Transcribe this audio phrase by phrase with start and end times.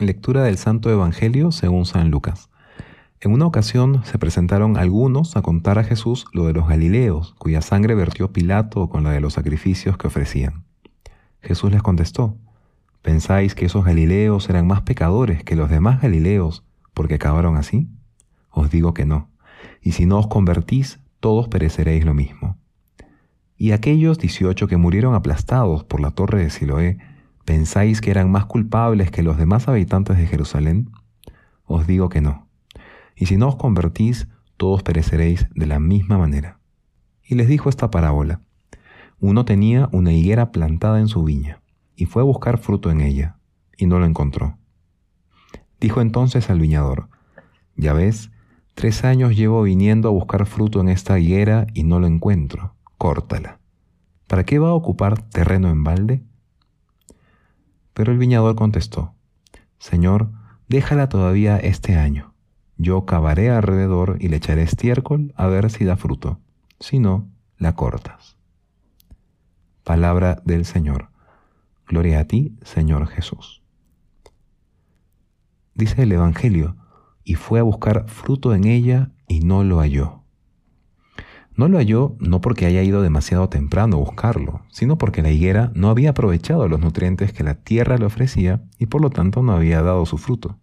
[0.00, 2.50] Lectura del Santo Evangelio según San Lucas.
[3.20, 7.60] En una ocasión se presentaron algunos a contar a Jesús lo de los Galileos, cuya
[7.60, 10.64] sangre vertió Pilato con la de los sacrificios que ofrecían.
[11.40, 12.36] Jesús les contestó,
[13.02, 17.88] ¿pensáis que esos Galileos eran más pecadores que los demás Galileos porque acabaron así?
[18.50, 19.30] Os digo que no,
[19.80, 22.58] y si no os convertís, todos pereceréis lo mismo.
[23.56, 26.98] Y aquellos dieciocho que murieron aplastados por la torre de Siloé,
[27.44, 30.90] ¿Pensáis que eran más culpables que los demás habitantes de Jerusalén?
[31.66, 32.48] Os digo que no.
[33.16, 36.58] Y si no os convertís, todos pereceréis de la misma manera.
[37.22, 38.40] Y les dijo esta parábola.
[39.20, 41.62] Uno tenía una higuera plantada en su viña,
[41.96, 43.36] y fue a buscar fruto en ella,
[43.76, 44.58] y no lo encontró.
[45.80, 47.08] Dijo entonces al viñador,
[47.76, 48.30] Ya ves,
[48.74, 53.60] tres años llevo viniendo a buscar fruto en esta higuera y no lo encuentro, córtala.
[54.26, 56.22] ¿Para qué va a ocupar terreno en balde?
[57.94, 59.14] Pero el viñador contestó,
[59.78, 60.30] Señor,
[60.68, 62.34] déjala todavía este año.
[62.76, 66.40] Yo cavaré alrededor y le echaré estiércol a ver si da fruto.
[66.80, 68.36] Si no, la cortas.
[69.84, 71.10] Palabra del Señor.
[71.86, 73.62] Gloria a ti, Señor Jesús.
[75.74, 76.76] Dice el Evangelio,
[77.22, 80.23] y fue a buscar fruto en ella y no lo halló.
[81.56, 85.70] No lo halló no porque haya ido demasiado temprano a buscarlo, sino porque la higuera
[85.74, 89.52] no había aprovechado los nutrientes que la tierra le ofrecía y por lo tanto no
[89.52, 90.58] había dado su fruto.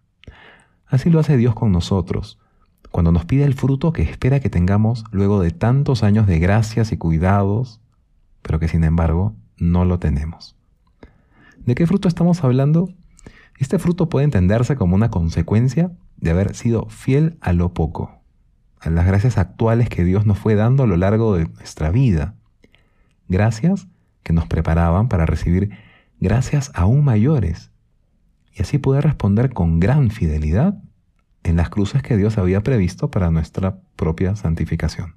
[0.86, 2.40] Así lo hace Dios con nosotros,
[2.92, 6.92] cuando nos pide el fruto que espera que tengamos luego de tantos años de gracias
[6.92, 7.80] y cuidados,
[8.42, 10.58] pero que sin embargo no lo tenemos.
[11.66, 12.90] ¿De qué fruto estamos hablando?
[13.58, 18.21] Este fruto puede entenderse como una consecuencia de haber sido fiel a lo poco
[18.82, 22.34] a las gracias actuales que Dios nos fue dando a lo largo de nuestra vida.
[23.28, 23.88] Gracias
[24.24, 25.70] que nos preparaban para recibir
[26.20, 27.72] gracias aún mayores
[28.54, 30.82] y así poder responder con gran fidelidad
[31.44, 35.16] en las cruces que Dios había previsto para nuestra propia santificación.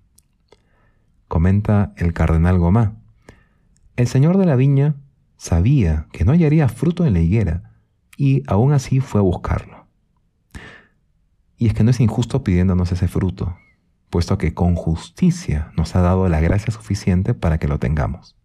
[1.27, 2.97] Comenta el cardenal Gomá.
[3.97, 4.97] El señor de la viña
[5.37, 7.73] sabía que no hallaría fruto en la higuera
[8.17, 9.84] y aún así fue a buscarlo.
[11.57, 13.57] Y es que no es injusto pidiéndonos ese fruto,
[14.11, 18.37] puesto que con justicia nos ha dado la gracia suficiente para que lo tengamos.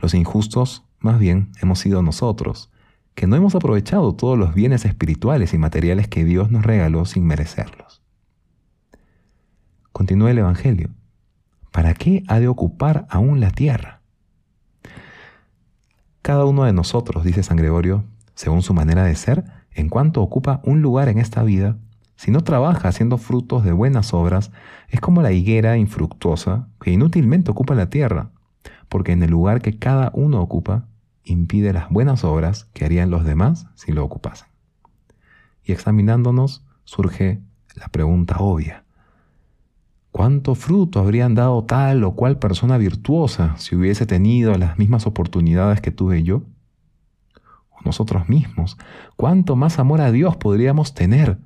[0.00, 2.70] Los injustos, más bien, hemos sido nosotros,
[3.14, 7.26] que no hemos aprovechado todos los bienes espirituales y materiales que Dios nos regaló sin
[7.26, 8.02] merecerlos.
[9.92, 10.90] Continúa el Evangelio.
[11.70, 14.00] ¿Para qué ha de ocupar aún la tierra?
[16.22, 20.60] Cada uno de nosotros, dice San Gregorio, según su manera de ser, en cuanto ocupa
[20.64, 21.76] un lugar en esta vida,
[22.22, 24.52] si no trabaja haciendo frutos de buenas obras,
[24.88, 28.30] es como la higuera infructuosa que inútilmente ocupa la tierra,
[28.88, 30.86] porque en el lugar que cada uno ocupa,
[31.24, 34.46] impide las buenas obras que harían los demás si lo ocupasen.
[35.64, 37.42] Y examinándonos surge
[37.74, 38.84] la pregunta obvia.
[40.12, 45.80] ¿Cuánto fruto habrían dado tal o cual persona virtuosa si hubiese tenido las mismas oportunidades
[45.80, 46.44] que tuve yo?
[47.72, 48.78] O nosotros mismos,
[49.16, 51.38] ¿cuánto más amor a Dios podríamos tener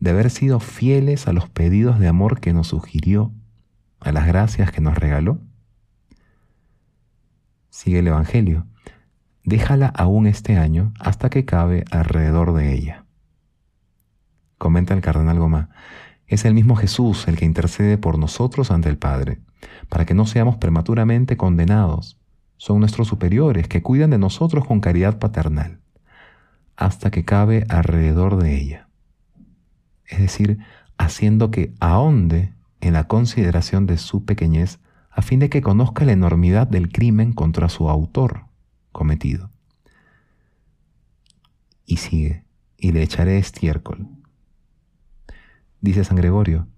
[0.00, 3.32] de haber sido fieles a los pedidos de amor que nos sugirió,
[4.00, 5.40] a las gracias que nos regaló?
[7.70, 8.66] Sigue el Evangelio.
[9.44, 13.04] Déjala aún este año hasta que cabe alrededor de ella.
[14.56, 15.70] Comenta el cardenal Goma,
[16.26, 19.40] es el mismo Jesús el que intercede por nosotros ante el Padre,
[19.88, 22.18] para que no seamos prematuramente condenados.
[22.56, 25.80] Son nuestros superiores que cuidan de nosotros con caridad paternal,
[26.76, 28.87] hasta que cabe alrededor de ella
[30.08, 30.58] es decir,
[30.96, 34.80] haciendo que ahonde en la consideración de su pequeñez
[35.10, 38.46] a fin de que conozca la enormidad del crimen contra su autor
[38.92, 39.50] cometido.
[41.84, 42.44] Y sigue,
[42.76, 44.08] y le echaré estiércol.
[45.80, 46.68] Dice San Gregorio,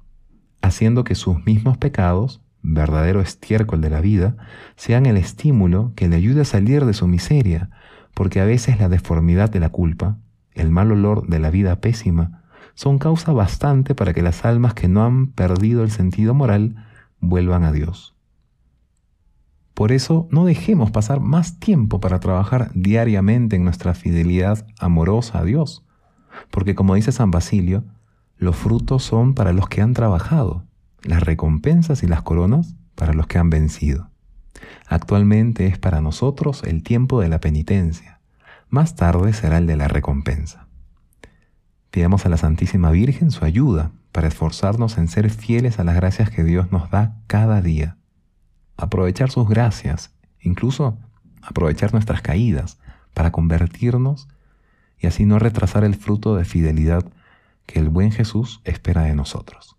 [0.62, 4.36] haciendo que sus mismos pecados, verdadero estiércol de la vida,
[4.76, 7.70] sean el estímulo que le ayude a salir de su miseria,
[8.14, 10.18] porque a veces la deformidad de la culpa,
[10.52, 12.40] el mal olor de la vida pésima,
[12.74, 16.76] son causa bastante para que las almas que no han perdido el sentido moral
[17.20, 18.14] vuelvan a Dios.
[19.74, 25.44] Por eso no dejemos pasar más tiempo para trabajar diariamente en nuestra fidelidad amorosa a
[25.44, 25.84] Dios,
[26.50, 27.84] porque como dice San Basilio,
[28.36, 30.64] los frutos son para los que han trabajado,
[31.02, 34.10] las recompensas y las coronas para los que han vencido.
[34.86, 38.20] Actualmente es para nosotros el tiempo de la penitencia,
[38.68, 40.68] más tarde será el de la recompensa.
[41.91, 46.31] Pidamos a la Santísima Virgen su ayuda para esforzarnos en ser fieles a las gracias
[46.31, 47.97] que Dios nos da cada día.
[48.77, 50.98] Aprovechar sus gracias, incluso
[51.42, 52.78] aprovechar nuestras caídas
[53.13, 54.28] para convertirnos
[54.98, 57.04] y así no retrasar el fruto de fidelidad
[57.66, 59.77] que el buen Jesús espera de nosotros.